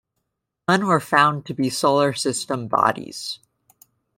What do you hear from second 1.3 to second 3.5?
to be Solar System bodies.